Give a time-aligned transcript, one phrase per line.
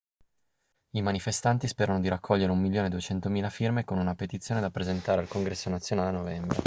[0.95, 5.21] i manifestanti sperano di raccogliere un milione e duecentomila firme con una petizione da presentare
[5.21, 6.59] al congresso nazionale a novembre